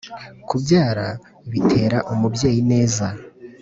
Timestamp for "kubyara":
0.49-1.07